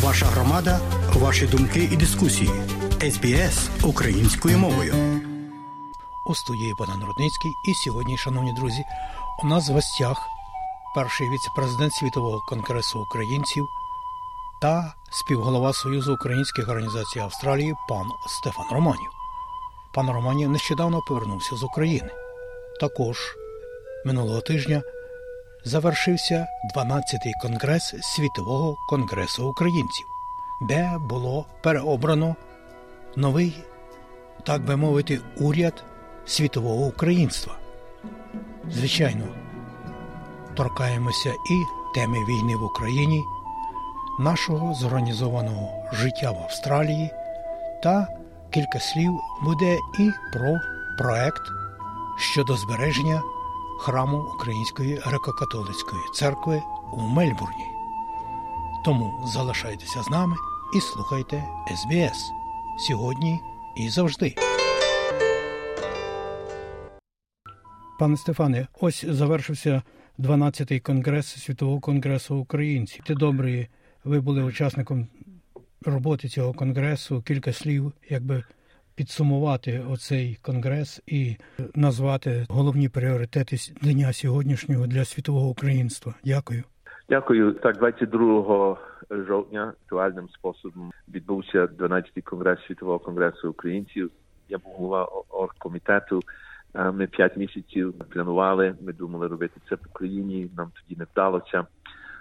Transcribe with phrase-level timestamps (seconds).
[0.00, 0.80] Ваша громада,
[1.14, 2.50] ваші думки і дискусії.
[3.00, 4.94] СБС українською мовою.
[6.26, 7.50] У студії Богдан Рудницький.
[7.68, 8.84] І сьогодні, шановні друзі,
[9.44, 10.16] у нас в гостях
[10.94, 13.64] перший віце-президент Світового конгресу українців
[14.62, 19.10] та співголова Союзу українських організацій Австралії пан Стефан Романів.
[19.94, 22.10] Пан Романів нещодавно повернувся з України.
[22.80, 23.18] Також
[24.06, 24.82] минулого тижня
[25.64, 30.06] завершився 12-й конгрес Світового конгресу українців,
[30.60, 32.36] де було переобрано
[33.16, 33.64] новий,
[34.44, 35.84] так би мовити, уряд
[36.26, 37.58] світового українства.
[38.70, 39.24] Звичайно,
[40.54, 41.62] торкаємося і
[41.94, 43.24] теми війни в Україні,
[44.18, 47.10] нашого зорганізованого життя в Австралії,
[47.82, 48.06] та
[48.50, 50.56] кілька слів буде і про
[50.98, 51.42] проект
[52.16, 53.22] щодо збереження
[53.82, 57.66] храму Української греко-католицької церкви у Мельбурні.
[58.84, 60.36] Тому залишайтеся з нами
[60.76, 61.44] і слухайте
[61.76, 62.30] СБС
[62.78, 63.40] сьогодні
[63.76, 64.34] і завжди.
[67.98, 69.82] Пане Стефане, ось завершився
[70.18, 73.04] 12-й конгрес Світового конгресу українців.
[73.06, 73.68] Ти добрий,
[74.04, 75.08] ви були учасником
[75.82, 77.22] роботи цього конгресу.
[77.22, 78.44] Кілька слів, якби
[78.94, 81.36] підсумувати оцей конгрес і
[81.74, 86.14] назвати головні пріоритети дня сьогоднішнього для світового українства.
[86.24, 86.62] Дякую.
[87.08, 87.52] Дякую.
[87.52, 88.78] Так, 22
[89.10, 94.10] жовтня актуальним способом відбувся 12-й конгрес світового конгресу українців.
[94.48, 96.20] Я був голова оргкомітету.
[96.92, 98.74] Ми п'ять місяців планували.
[98.80, 100.50] Ми думали робити це в Україні.
[100.56, 101.66] Нам тоді не вдалося.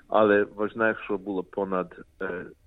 [0.07, 1.95] Але важливо, що було понад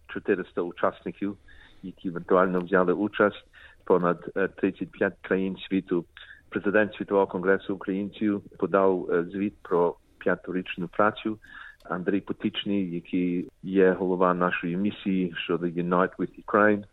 [0.06, 1.36] 400 учасників,
[1.82, 3.44] які евентуально взяли участь
[3.84, 6.04] понад 35 країн світу.
[6.48, 11.38] Президент Світового конгресу українців подав звіт про п'ятирічну працю.
[11.84, 16.84] Андрій Потічний, який є голова нашої місії щодо Unite with Ukraine,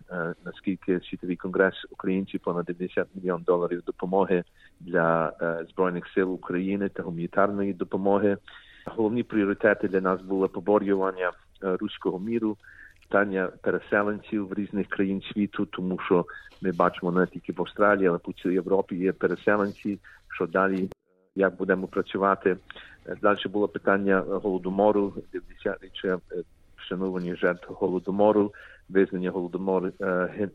[0.46, 4.44] наскільки світовий конгрес українців понад 90 мільйон доларів допомоги
[4.80, 5.34] для
[5.72, 8.38] збройних сил України та гуманітарної допомоги.
[8.86, 12.58] Головні пріоритети для нас були поборювання руського міру,
[13.12, 16.26] питання переселенців в різних країн світу, тому що
[16.62, 20.00] ми бачимо не тільки в Австралії, але по цілій Європі є переселенці.
[20.36, 20.90] Що далі,
[21.36, 22.58] як будемо працювати?
[23.22, 26.20] Далі було питання голодомору, 90-річчя
[26.78, 28.54] вшанування жертв голодомору,
[28.90, 29.92] визнання голодомору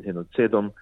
[0.04, 0.72] геноцидом,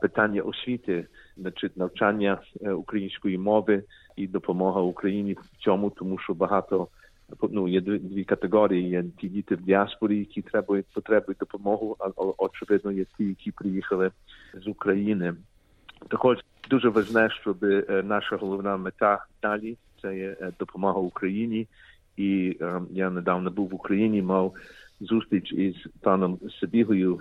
[0.00, 1.06] питання освіти,
[1.36, 2.38] значить навчання
[2.76, 3.82] української мови
[4.16, 6.88] і допомога Україні в цьому, тому що багато
[7.50, 8.88] ну, є дві, категорії.
[8.88, 14.10] Є ті діти в діаспорі, які требують потребують допомогу, а очевидно є ті, які приїхали
[14.54, 15.34] з України.
[16.08, 16.38] Також
[16.70, 17.56] дуже важне, щоб
[18.04, 21.68] наша головна мета далі це є допомога Україні.
[22.16, 22.58] І
[22.90, 24.54] я недавно був в Україні, мав
[25.00, 27.20] зустріч із паном Сабігою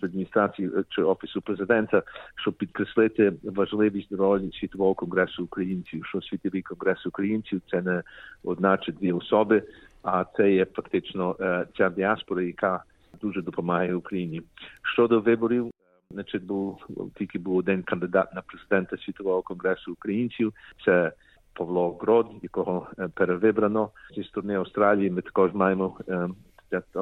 [0.00, 2.02] з адміністрації чи офісу президента,
[2.36, 6.04] щоб підкреслити важливість ролі світового конгресу українців.
[6.06, 8.02] Що світовий конгрес українців це не
[8.44, 9.62] одна чи дві особи,
[10.02, 11.36] а це є фактично
[11.76, 12.84] ця діаспора, яка
[13.22, 14.42] дуже допомагає Україні.
[14.82, 15.70] Щодо виборів.
[16.10, 16.86] Значить, був
[17.18, 20.52] тільки був один кандидат на президента світового конгресу українців.
[20.84, 21.12] Це
[21.52, 25.10] Павло Грод, якого перевибрано зі сторони Австралії.
[25.10, 25.98] Ми також маємо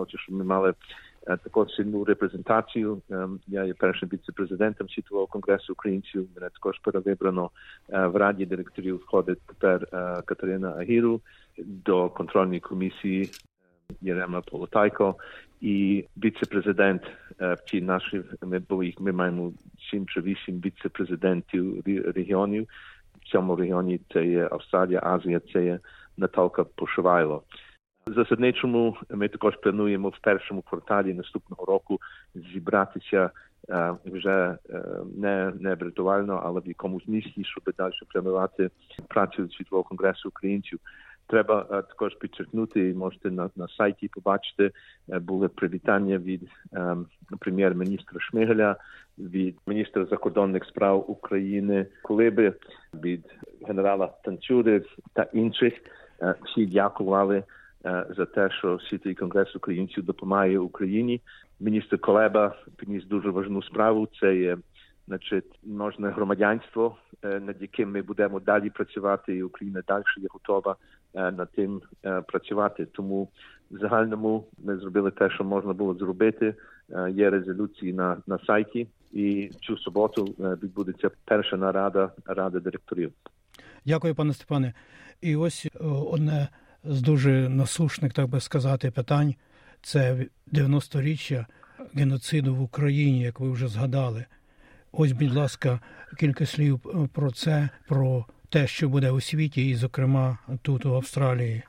[0.06, 0.74] що ми мали
[1.26, 3.02] також сильну репрезентацію.
[3.46, 6.28] Я є першим віце-президентом світового конгресу українців.
[6.34, 7.50] Мене також перевибрано
[7.88, 8.96] в раді директорів.
[8.96, 9.86] Входить тепер
[10.24, 11.20] Катерина Агіру
[11.58, 13.30] до контрольної комісії
[14.00, 15.16] Єрема Полотайко
[15.60, 17.02] і віце-президент
[17.38, 19.52] в цій нашій ми були ми маємо
[19.90, 21.82] сім чи вісім віце-президентів
[22.16, 22.68] регіонів.
[23.22, 25.78] В цьому регіоні це є Австралія, Азія, це є
[26.16, 27.42] Наталка Пошивайло.
[28.06, 32.00] Засадничому ми також плануємо в першому кварталі наступного року
[32.34, 33.30] зібратися
[34.04, 34.56] вже
[35.16, 38.70] не не віртуально, але в якомусь місці, щоб далі планувати
[39.08, 40.78] працю світового конгресу українців.
[41.26, 44.70] Треба також підчеркнути, можете на на сайті побачити,
[45.08, 46.96] були привітання від е,
[47.38, 48.76] прем'єр-міністра Шмигаля,
[49.18, 52.52] від міністра закордонних справ України, Колиби,
[52.94, 53.24] від
[53.66, 55.74] генерала Танцюри та інших.
[56.22, 57.42] Е, всі дякували
[58.16, 61.20] за те, що світовий конгрес українців допомагає Україні.
[61.60, 64.08] Міністр Колеба підніс дуже важну справу.
[64.20, 64.58] Це є
[65.06, 70.76] значить можне громадянство, над яким ми будемо далі працювати, і Україна далі є готова
[71.14, 71.82] над тим
[72.26, 72.86] працювати.
[72.86, 73.28] Тому
[73.70, 76.54] в загальному ми зробили те, що можна було зробити.
[77.10, 80.24] Є резолюції на на сайті, і цю суботу
[80.62, 83.12] відбудеться перша нарада ради директорів.
[83.86, 84.72] Дякую, пане Степане.
[85.20, 85.68] І ось
[86.10, 86.48] одне
[86.84, 89.34] з дуже насушних, так би сказати, питань
[89.82, 91.46] це 90-річчя
[91.94, 94.24] геноциду в Україні, як ви вже згадали.
[94.92, 95.80] Ось, будь ласка,
[96.18, 96.80] кілька слів
[97.12, 101.62] про це, про те, що буде у світі, і, зокрема, тут у Австралії.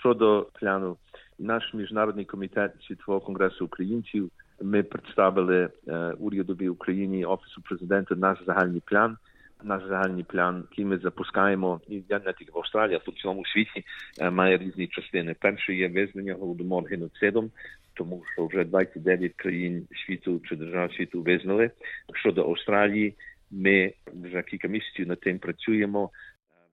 [0.00, 0.96] Щодо плану,
[1.38, 4.30] наш міжнародний комітет світового конгресу українців.
[4.62, 9.16] Ми представили е, урядові Україні офісу президента наш загальний план.
[9.64, 13.46] Наш загальний план, який ми запускаємо, і я не тільки в Австралії, а по цілому
[13.46, 13.84] світі
[14.20, 15.34] е, має різні частини.
[15.40, 17.50] Перше є визнання голодомор геноцидом,
[17.94, 21.70] тому що вже 29 країн світу чи держав світу визнали.
[22.14, 23.14] Щодо Австралії,
[23.50, 26.10] ми вже кілька місяців над тим працюємо.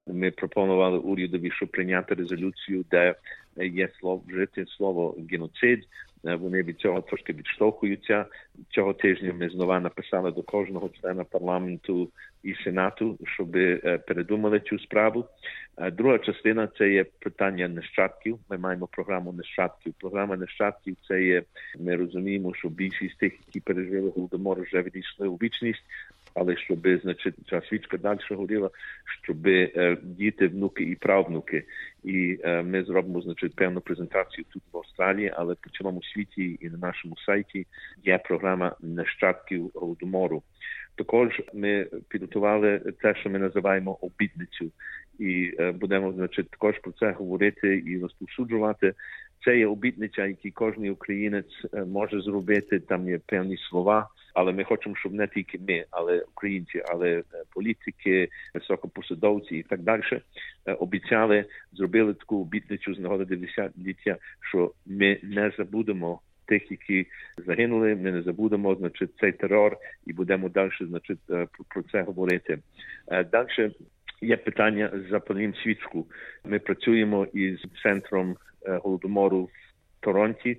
[0.08, 3.16] Ми пропонували урядові, щоб прийняти резолюцію, де
[3.58, 5.88] є слово вжити слово геноцид.
[6.24, 8.26] Вони від цього трошки відштовхуються.
[8.70, 12.10] Цього тижня ми знову написали до кожного члена парламенту
[12.44, 13.52] і сенату, щоб
[14.08, 15.26] передумали цю справу.
[15.92, 18.40] Друга частина це є питання нащадків.
[18.50, 19.94] Ми маємо програму нащадків.
[20.00, 21.44] Програма нащадків це є.
[21.80, 25.84] Ми розуміємо, що більшість тих, які пережили голодомор, вже відійшли у вічність.
[26.34, 28.70] Але щоб значить ця свічка далі горіла,
[29.24, 31.64] щоб е, діти, внуки і правнуки,
[32.04, 36.70] і е, ми зробимо значить певну презентацію тут в Австралії, але по цілому світі і
[36.70, 37.68] на нашому сайті
[38.04, 40.44] є програма нащадків голодомору.
[40.96, 44.72] Також ми підготували те, що ми називаємо обідницю,
[45.20, 48.94] і е, будемо значить також про це говорити і розповсюджувати.
[49.46, 52.80] Це є обітниця, які кожен українець може зробити.
[52.80, 54.10] Там є певні слова.
[54.34, 57.24] Але ми хочемо, щоб не тільки ми, але українці, але
[57.54, 60.02] політики, високопосадовці і так далі
[60.80, 66.20] обіцяли, зробили таку обітницю з нагоди 90-ліття, що ми не забудемо
[66.54, 67.08] тих, які
[67.48, 67.96] загинули.
[67.96, 71.20] Ми не забудемо, значить, цей терор, і будемо далі, значить,
[71.68, 72.60] про це говорити.
[73.32, 73.72] Далі
[74.22, 76.06] є питання з запалінням свічку.
[76.46, 78.36] Ми працюємо із центром
[78.66, 79.50] голодомору в
[80.00, 80.58] Торонті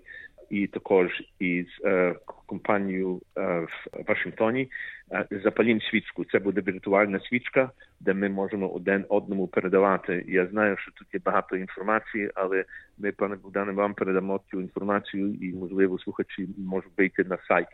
[0.51, 2.15] і також із е,
[2.47, 3.69] компанією е, в
[4.09, 4.71] Вашингтоні.
[5.13, 6.25] Е, запалім свічку.
[6.25, 7.71] Це буде віртуальна свічка,
[8.01, 10.25] де ми можемо один одному передавати.
[10.29, 12.65] Я знаю, що тут є багато інформації, але
[12.99, 17.67] ми, пане Богдане, вам передамо цю інформацію і, можливо, слухачі можуть вийти на сайт.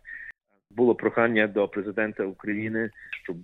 [0.71, 2.91] Було прохання до президента України,
[3.23, 3.37] щоб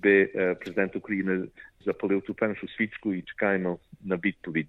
[0.60, 1.44] президент України
[1.84, 4.68] запалив ту першу свічку і чекаємо на відповідь.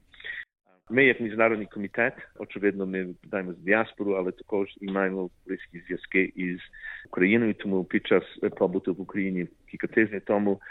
[0.89, 6.31] Ми, як міжнародний комітет, очевидно, ми відповідаємо з діаспору, але також і маємо близькі зв'язки
[6.35, 6.59] із
[7.07, 7.53] Україною.
[7.53, 8.23] Тому під час
[8.57, 10.61] побуту в Україні кілька тижнів тому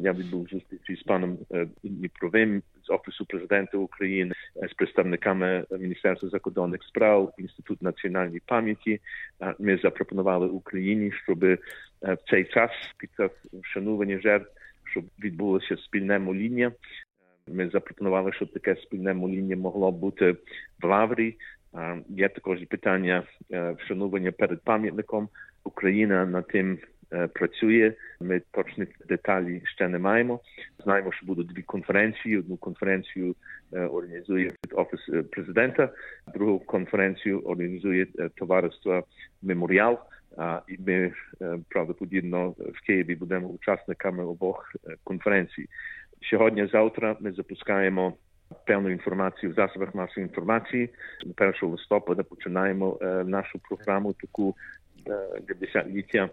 [0.00, 1.38] я відбув зустрічі з паном
[1.82, 4.34] Дніпровим з офісу президента України,
[4.70, 9.00] з представниками Міністерства закордонних справ, інститут національної пам'яті.
[9.58, 11.38] Ми запропонували Україні, щоб
[12.02, 14.50] в цей час під час вшанування жертв,
[14.84, 16.72] щоб відбулося спільне моління.
[17.54, 20.36] Ми запропонували, щоб таке спільне моління могло бути
[20.82, 21.36] в Лаврі.
[22.08, 23.22] Є також питання
[23.78, 25.28] вшанування перед пам'ятником.
[25.64, 26.78] Україна над тим
[27.32, 27.92] працює.
[28.20, 30.40] Ми точних деталі ще не маємо.
[30.84, 32.38] Знаємо, що будуть дві конференції.
[32.38, 33.34] Одну конференцію
[33.72, 35.00] організує офіс
[35.30, 35.88] президента,
[36.34, 39.04] другу конференцію організує товариство
[39.42, 39.98] Меморіал.
[40.68, 41.12] І ми
[41.68, 44.72] правдоподібно в Києві будемо учасниками обох
[45.04, 45.68] конференцій.
[46.22, 48.14] Сьогодні, завтра, ми запускаємо
[48.66, 50.90] певну інформацію в засобах масової інформації.
[51.38, 54.56] 1 листопада починаємо е, нашу програму таку
[55.06, 55.12] е,
[55.60, 56.28] 10-ліття.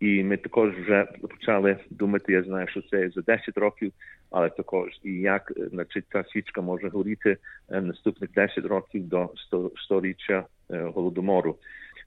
[0.00, 2.32] І ми також вже почали думати.
[2.32, 3.92] Я знаю, що це за 10 років,
[4.30, 7.36] але також і як значить, ця свічка може горіти
[7.68, 11.56] наступних 10 років до 100, 100-річчя голодомору.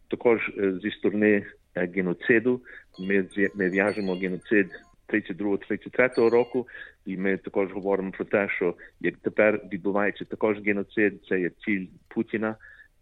[0.07, 0.51] Також
[0.83, 2.61] зі сторони геноциду
[2.99, 4.69] ми ми в'яжемо геноцид
[5.09, 6.67] 32-33 року,
[7.05, 11.85] і ми також говоримо про те, що як тепер відбувається також геноцид, це є ціль
[12.07, 12.55] Путіна,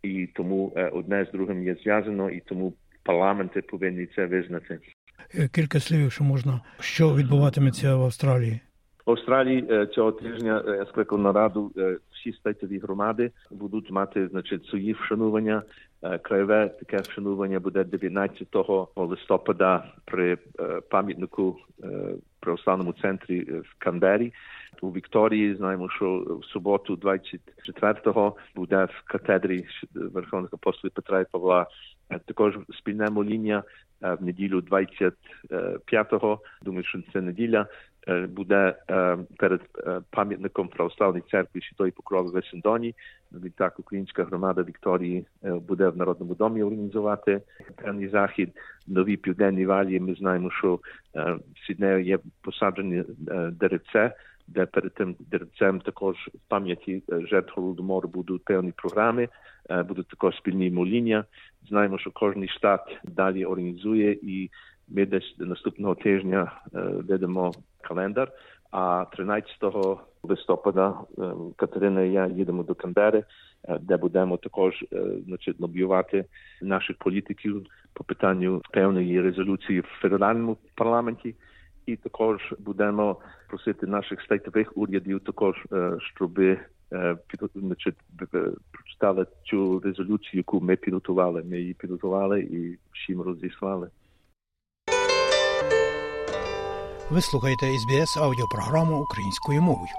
[0.04, 4.80] і тому одне з другим є зв'язано, і тому парламенти повинні це визнати.
[5.52, 8.60] Кілька слів, що можна, що відбуватиметься в Австралії.
[9.06, 11.72] В Австралії цього тижня я скликав нараду
[12.12, 15.64] всі статові громади будуть мати значить свої вшанування.
[16.22, 18.48] Краєве таке вшанування буде 19
[18.96, 20.38] листопада при
[20.90, 21.58] пам'ятнику
[22.40, 24.34] православному центрі в Канбері.
[24.82, 31.68] У Вікторії знаємо, що в суботу, 24-го, буде в катедрі Верховних апостолів Петра і Павла
[32.26, 33.64] також спільне моління
[34.02, 36.40] в неділю 25-го.
[36.62, 37.68] Думаю, що це неділя.
[38.30, 38.76] Буде
[39.38, 39.62] перед
[40.10, 42.96] пам'ятником православної церкви Святої Покрови в Есендоні.
[43.32, 47.42] Відтак українська громада Вікторії буде в Народному домі організувати
[47.76, 48.50] певний захід.
[48.88, 50.00] Нові південні валії.
[50.00, 50.80] Ми знаємо, що
[51.14, 53.04] в Сіднею є посаджені
[53.52, 54.16] деревце
[54.54, 59.30] де перед тим дерцем також в пам'яті жертв голодомору будуть певні програми,
[59.88, 61.26] будуть також спільні моління.
[61.70, 64.50] Знаємо, що кожен штат далі організує, і
[64.88, 68.32] ми десь наступного тижня ведемо календар.
[68.72, 69.48] А 13
[70.24, 70.94] листопада
[71.56, 73.24] Катерина і я їдемо до Канбери,
[73.82, 74.86] де будемо також
[75.26, 76.26] значить, лобіювати
[76.62, 81.36] наших політиків по питанню певної резолюції в федеральному парламенті.
[81.86, 85.56] І також будемо просити наших стейтових урядів також,
[86.16, 86.40] щоб
[87.56, 87.96] значить,
[88.72, 91.44] прочитали цю резолюцію, яку ми підготували.
[91.44, 93.90] Ми її підготували і всім розіслали.
[97.12, 99.92] Ви слухаєте СБС аудіопрограму українською мовою.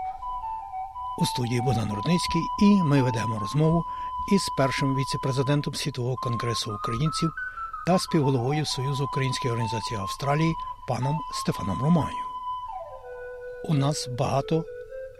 [1.18, 3.84] У студії Богдан Рудницький і ми ведемо розмову
[4.32, 7.32] із першим віце-президентом Світового конгресу українців
[7.86, 10.54] та співголовою Союзу Української організації Австралії
[10.88, 12.24] паном Стефаном Романію.
[13.68, 14.64] У нас багато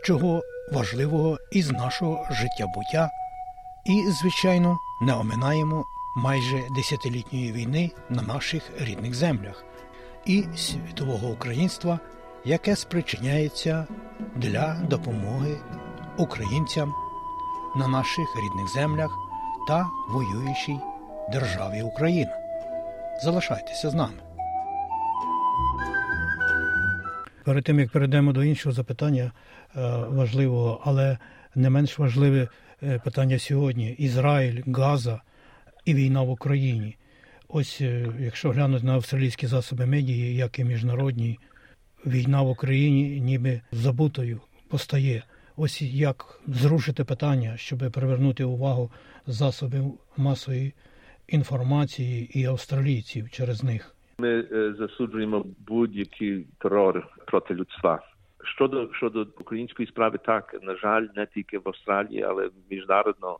[0.03, 3.09] чого важливого із нашого життя буття,
[3.85, 5.85] і, звичайно, не оминаємо
[6.15, 9.63] майже десятилітньої війни на наших рідних землях
[10.25, 11.99] і світового українства,
[12.45, 13.87] яке спричиняється
[14.35, 15.57] для допомоги
[16.17, 16.93] українцям
[17.75, 19.11] на наших рідних землях
[19.67, 20.79] та воюючій
[21.31, 22.31] державі Україна.
[23.23, 24.13] Залишайтеся з нами.
[27.45, 29.31] Перед тим як перейдемо до іншого запитання
[30.09, 31.17] важливого, але
[31.55, 32.47] не менш важливе
[33.03, 35.21] питання сьогодні: Ізраїль, Газа
[35.85, 36.97] і війна в Україні.
[37.47, 37.81] Ось
[38.19, 41.39] якщо глянути на австралійські засоби медії, як і міжнародні,
[42.05, 45.23] війна в Україні ніби забутою постає.
[45.57, 48.91] Ось як зрушити питання, щоб привернути увагу
[49.27, 50.73] засобів масової
[51.27, 53.95] інформації і австралійців через них.
[54.17, 54.43] Ми
[54.77, 58.01] засуджуємо будь-який терор проти людства.
[58.55, 63.37] Щодо щодо української справи, так на жаль, не тільки в Австралії, але міжнародно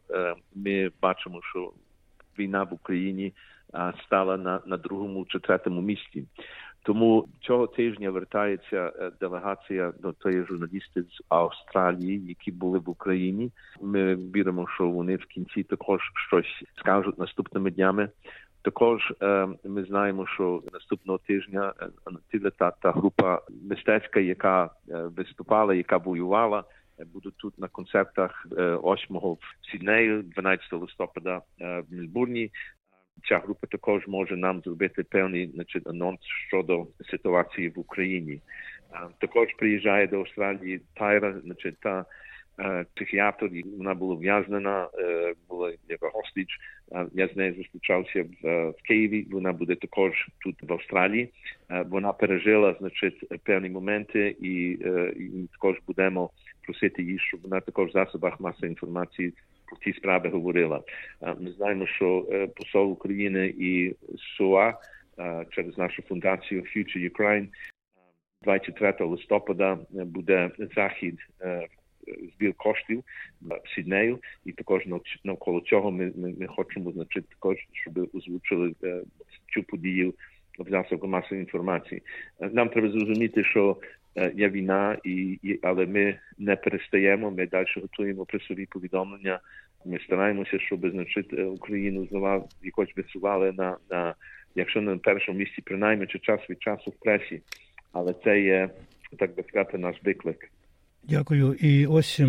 [0.56, 1.74] ми бачимо, що
[2.40, 3.34] війна в Україні
[4.06, 6.28] стала на на другому чи третьому місці.
[6.86, 13.52] Тому цього тижня вертається делегація до тої журналісти з Австралії, які були в Україні.
[13.82, 18.10] Ми віримо, що вони в кінці також щось скажуть наступними днями.
[18.64, 21.74] Також е, ми знаємо, що наступного тижня
[22.34, 26.64] е, та, та група мистецька, яка е, виступала, яка воювала,
[27.14, 29.38] будуть тут на концертах 8 в
[29.72, 32.52] Сіднею, 12 листопада в Мельбурні.
[33.30, 38.42] Ця група також може нам зробити певний значить, анонс щодо ситуації в Україні.
[39.20, 42.06] Також приїжджає до Австралії Тайра, значить, та
[42.96, 44.88] психіатр, вона була в'язнена,
[45.50, 46.60] була як гостіч.
[47.14, 49.28] Я з нею зустрічався в, в Києві.
[49.32, 51.30] Вона буде також тут в Австралії.
[51.86, 54.70] Вона пережила значить певні моменти, і,
[55.16, 56.30] і також будемо
[56.62, 59.34] просити її, щоб вона також в засобах масової інформації
[59.66, 60.82] про ці справи говорила.
[61.40, 63.96] Ми знаємо, що посол України і
[64.38, 64.74] СУА
[65.50, 67.48] через нашу фундацію Future Ukraine
[68.44, 71.20] 23 листопада буде захід
[72.36, 73.04] збір коштів
[73.42, 74.84] в Сіднею, і також
[75.24, 78.74] навколо цього ми, ми, ми хочемо значить також, щоб озвучили
[79.54, 80.14] цю подію
[80.60, 82.02] в засобах масової інформації.
[82.40, 83.78] Нам треба зрозуміти, що
[84.16, 87.32] є війна, і, і але ми не перестаємо.
[87.32, 89.40] Ми далі готуємо пресові повідомлення.
[89.86, 94.16] Ми стараємося, щоб значить Україну знову якось висували на на
[94.56, 97.42] якщо не на першому місці, принаймні чи час від часу в пресі.
[97.92, 98.70] Але це є
[99.20, 100.52] так би сказати наш виклик.
[101.04, 101.54] Дякую.
[101.54, 102.22] І ось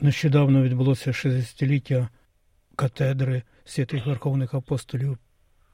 [0.00, 2.08] нещодавно відбулося 60-ліття
[2.76, 5.18] катедри святих верховних апостолів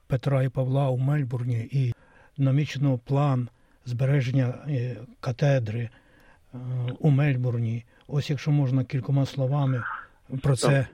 [0.07, 1.93] Петра і Павла у Мельбурні, і
[2.37, 3.49] намічено план
[3.85, 4.53] збереження
[5.19, 5.89] катедри
[6.99, 7.83] у Мельбурні.
[8.07, 9.83] Ось якщо можна кількома словами
[10.43, 10.87] про це.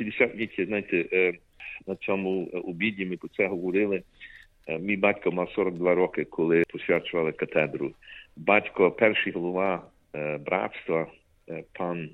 [0.00, 1.32] 60-ліття, знаєте,
[1.86, 4.02] на цьому обіді ми про це говорили.
[4.80, 7.92] Мій батько мав 42 роки, коли посвячували катедру.
[8.36, 9.82] Батько, перший голова
[10.40, 11.06] братства,
[11.72, 12.10] пан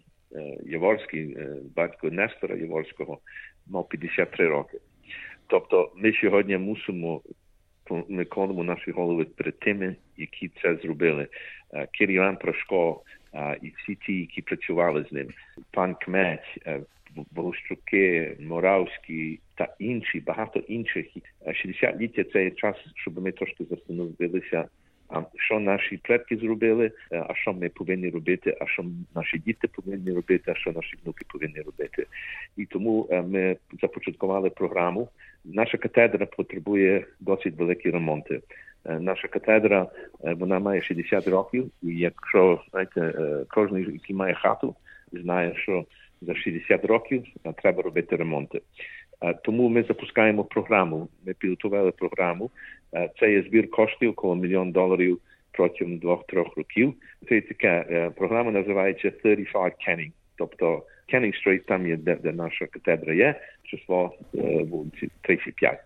[0.65, 1.37] Яворський,
[1.77, 3.19] батько Нестора Яворського,
[3.67, 4.79] мав 53 роки.
[5.47, 7.23] Тобто ми сьогодні мусимо
[8.09, 11.27] ми кладемо наші голови перед тими, які це зробили.
[11.93, 13.03] Кирилан Прошко
[13.63, 15.29] і всі ті, які працювали з ним,
[15.71, 16.59] пан Кмець,
[17.35, 21.07] Волощуки, Моравські та інші, багато інших.
[21.47, 24.69] 60-ліття це є час, щоб ми трошки застановилися
[25.09, 28.85] а що наші предки зробили, а що ми повинні робити, а що
[29.15, 32.07] наші діти повинні робити, а що наші внуки повинні робити.
[32.57, 35.09] І тому ми започаткували програму.
[35.45, 38.41] Наша катедра потребує досить великі ремонти.
[39.01, 39.87] Наша катедра
[40.21, 43.15] вона має 60 років, і якщо знаєте,
[43.49, 44.75] кожен, який має хату,
[45.13, 45.85] знає, що
[46.23, 47.25] за 60 років
[47.63, 48.61] треба робити ремонти.
[49.45, 51.09] Тому ми запускаємо програму.
[51.27, 52.51] Ми підготували програму.
[53.21, 55.19] Це є збір коштів коло мільйон доларів
[55.53, 56.95] протягом двох-трьох років.
[57.29, 60.13] Це така програма називається 35 Kenning.
[60.37, 64.15] Тобто Kenning Street, там є де, де наша катедра є, число
[64.71, 65.79] вулиці 35.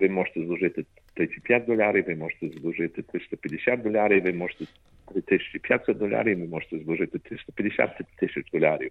[0.00, 0.84] Ви можете зложити
[1.14, 4.64] 35 доларів, ви можете зложити 350 доларів, ви можете
[5.26, 8.90] 3500 доларів, ви можете зложити 350 тисяч доларів.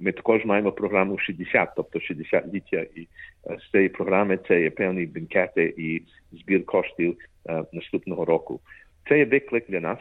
[0.00, 3.08] Ми також маємо програму 60, тобто 60 ліття, і
[3.58, 6.02] з цієї програми це є певні бенкети і
[6.32, 7.16] збір коштів
[7.72, 8.60] наступного року.
[9.08, 9.98] Це є виклик для нас,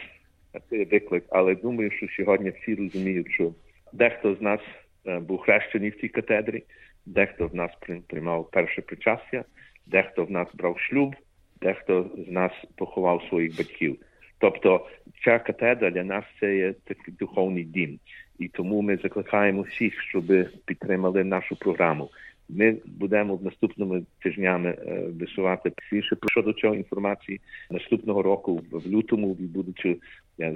[0.69, 3.53] це є виклик, але думаю, що сьогодні всі розуміють, що
[3.93, 4.59] дехто з нас
[5.05, 6.63] був хрещений в цій катедрі,
[7.05, 7.71] дехто в нас
[8.07, 9.43] приймав перше причастя,
[9.85, 11.15] дехто в нас брав шлюб,
[11.61, 13.97] дехто з нас поховав своїх батьків.
[14.37, 14.87] Тобто
[15.25, 17.99] ця катедра для нас це є такий духовний дім,
[18.39, 20.23] і тому ми закликаємо всіх, щоб
[20.65, 22.09] підтримали нашу програму.
[22.49, 24.77] Ми будемо в наступними тижнями
[25.19, 27.41] висувати більше щодо цього інформації.
[27.69, 29.97] Наступного року в лютому відбудуть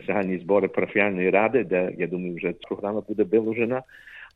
[0.08, 3.84] загальні збори парафіальної ради, де я думаю, вже програма буде виложена.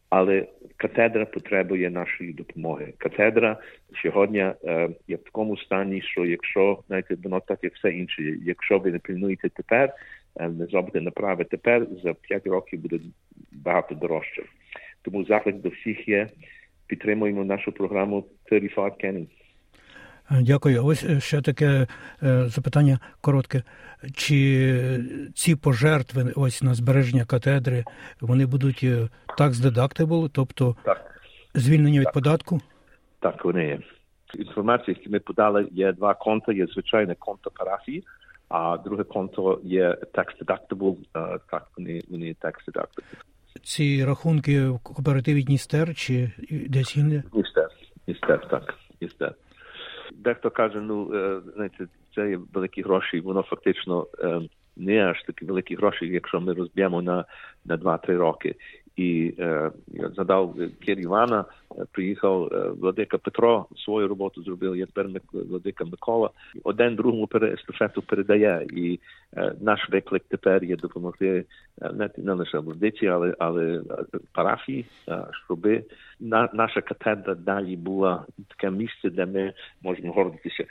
[0.09, 0.47] Але
[0.77, 2.93] катедра потребує нашої допомоги.
[2.97, 3.57] Катедра
[4.03, 8.79] сьогодні е, є в такому стані, що якщо знаєте, воно так як все інше, якщо
[8.79, 9.93] ви не пильнуєте тепер,
[10.39, 12.99] е, не зробите направи тепер, за 5 років буде
[13.51, 14.43] багато дорожче.
[15.01, 16.27] Тому заклик до всіх є.
[16.87, 19.27] Підтримуємо нашу програму 35 Canning.
[20.31, 20.85] Дякую.
[20.85, 21.87] Ось ще таке
[22.45, 23.63] запитання коротке.
[24.13, 25.03] Чи
[25.35, 27.83] ці пожертви ось на збереження катедри
[28.21, 28.83] вони будуть
[29.37, 31.21] tax deductible, тобто так.
[31.55, 32.13] звільнені від так.
[32.13, 32.61] податку?
[33.19, 33.79] Так, вони є.
[34.33, 36.53] Інформація, яку ми подали, є два конта.
[36.53, 38.03] Є звичайне конто парафії,
[38.49, 40.95] а друге конто є tax deductible.
[41.51, 43.03] Так, вони, вони tax deductible.
[43.63, 47.23] Ці рахунки в кооперативі Дністер чи десь інде?
[47.33, 47.69] Дністер,
[48.05, 48.75] Дністер, так.
[50.29, 51.11] Дехто каже, ну
[51.55, 54.07] знаєте, це є великі гроші, воно фактично
[54.77, 57.25] не аж такі великі гроші, якщо ми розб'ємо на
[57.65, 58.55] на 2-3 роки.
[58.95, 61.45] І е, я згадав Кір Івана,
[61.91, 66.29] приїхав Владика Петро, свою роботу зробив, я тепер Владика Микола.
[66.63, 68.67] Один другому естафету передає.
[68.73, 68.99] І
[69.37, 71.45] е, наш виклик тепер є допомогти
[71.93, 73.81] не, не лише владиці, але але
[74.31, 74.85] парафії,
[75.45, 75.83] щоби
[76.19, 80.65] на, наша катедра далі була таке місце, де ми можемо гордитися.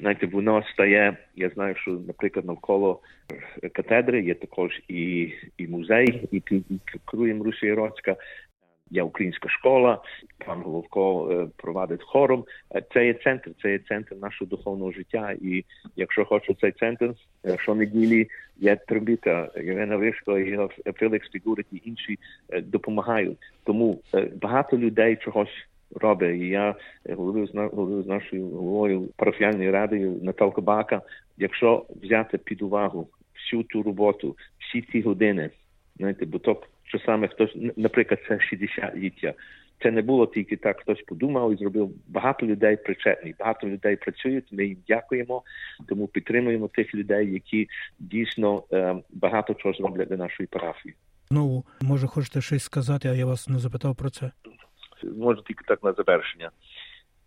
[0.00, 3.00] Знаєте, воно стає, я знаю, що, наприклад, навколо
[3.72, 6.42] катедри є також і, і музей, і
[7.10, 8.16] керує Руся Яроцька,
[8.90, 10.02] є українська школа,
[10.46, 12.44] пан Головко провадить хором.
[12.94, 15.34] Це є центр, це є центр нашого духовного життя.
[15.42, 15.64] І
[15.96, 17.14] якщо хочу цей центр,
[17.58, 22.18] щонеділі є Трибіта, Євгена Вишко, і Фелікс Фігурик і інші
[22.62, 23.38] допомагають.
[23.64, 24.00] Тому
[24.40, 26.40] багато людей чогось робить.
[26.40, 26.74] І я
[27.08, 31.02] говорю з, говорю з нашою головою парафіальної ради Наталка Бака.
[31.38, 35.50] Якщо взяти під увагу всю ту роботу, всі ці години,
[35.96, 39.34] знаєте, бо то часами хтось, наприклад, це 60-ліття.
[39.82, 41.90] Це не було тільки так, хтось подумав і зробив.
[42.08, 44.52] Багато людей причетні, багато людей працюють.
[44.52, 45.42] Ми їм дякуємо,
[45.88, 50.94] тому підтримуємо тих людей, які дійсно е, багато чого зроблять для нашої парафії.
[51.30, 54.30] Ну, може, хочете щось сказати, а я вас не запитав про це.
[55.16, 56.50] Може тільки так на завершення.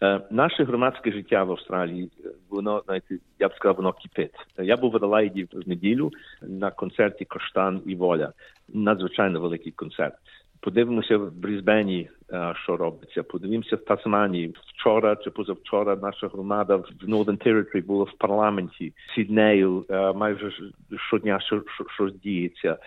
[0.04, 2.10] Е, наше громадське життя в Австралії,
[2.50, 4.36] воно знаєте, я б сказав, воно кипить.
[4.58, 6.12] Я був в Аделаїді в неділю
[6.42, 8.34] на концерті Коштан і Воля.
[8.74, 10.14] Надзвичайно великий концерт.
[10.60, 12.10] Подивимося в Брізбені,
[12.64, 13.24] що робиться.
[13.24, 14.56] Подивимося в Тасманії.
[14.68, 19.86] Вчора чи позавчора наша громада в Northern Territory була в парламенті Сіднею.
[20.16, 20.52] Майже
[21.08, 22.78] щодня що, що, що діється.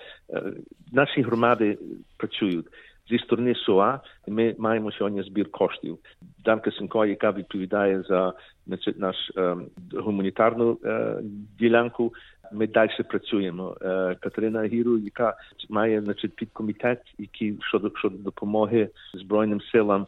[0.92, 1.78] Наші громади
[2.16, 2.66] працюють.
[3.08, 5.98] Зі сторони СОА ми маємо сьогодні збір коштів.
[6.44, 8.32] Данка Сенко, яка відповідає за
[8.96, 9.16] наш
[9.92, 10.78] гуманітарну
[11.58, 12.14] ділянку,
[12.52, 13.76] ми далі працюємо.
[14.20, 15.36] Катерина Гіру, яка
[15.68, 20.06] має значить, підкомітет, який щодо щодо допомоги Збройним силам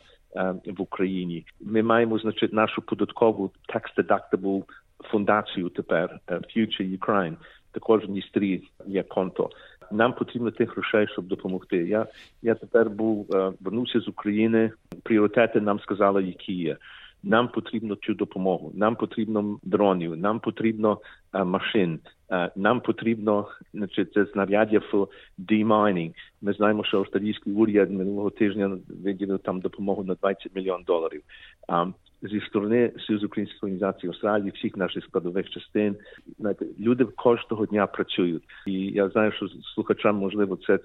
[0.66, 1.46] в Україні.
[1.60, 4.62] Ми маємо значить, нашу податкову tax-deductible
[5.10, 7.36] фундацію тепер Future Ukraine.
[7.72, 9.50] Також в Дністрі є конто.
[9.92, 11.76] Нам потрібно тих грошей, щоб допомогти.
[11.76, 12.06] Я
[12.42, 13.26] я тепер був
[13.60, 14.70] вернувся з України.
[15.02, 16.76] Пріоритети нам сказали, які є.
[17.22, 18.72] Нам потрібно цю допомогу.
[18.74, 21.00] Нам потрібно дронів, нам потрібно
[21.32, 26.12] а, машин, а, нам потрібно значить, це знаряддя for demaining.
[26.42, 31.22] Ми знаємо, що австралійський уряд минулого тижня виділив там допомогу на 20 мільйон доларів.
[31.68, 31.86] А,
[32.22, 35.96] зі сторони Союзу українських організацій Австралії, всіх наших складових частин.
[36.38, 40.78] Знаєте, люди кожного дня працюють, і я знаю, що слухачам можливо це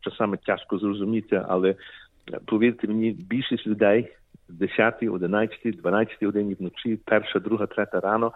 [0.00, 1.74] часами тяжко зрозуміти, але
[2.44, 4.08] повірте мені, більшість людей
[4.48, 8.32] з 10, 11, 12 годині вночі, перша, друга, третя рано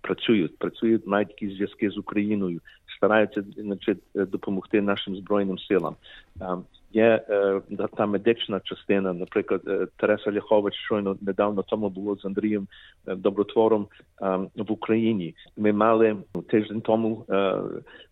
[0.00, 2.60] працюють, працюють, мають якісь зв'язки з Україною,
[2.96, 5.96] стараються значить, допомогти нашим збройним силам.
[6.40, 6.56] А,
[6.92, 7.60] Є е,
[7.96, 12.68] та медична частина, наприклад, е, Тереса Ляхович щойно недавно тому було з Андрієм
[13.06, 13.86] е, Добротвором
[14.56, 15.34] в Україні.
[15.56, 16.16] Ми мали
[16.48, 17.26] тиждень тому